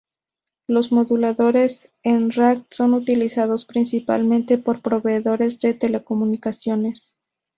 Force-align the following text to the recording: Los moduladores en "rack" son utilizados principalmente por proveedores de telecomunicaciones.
Los 0.65 0.91
moduladores 0.91 1.93
en 2.01 2.31
"rack" 2.31 2.65
son 2.71 2.95
utilizados 2.95 3.65
principalmente 3.65 4.57
por 4.57 4.81
proveedores 4.81 5.59
de 5.59 5.75
telecomunicaciones. 5.75 7.13